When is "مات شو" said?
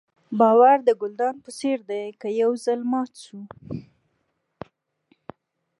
2.91-3.39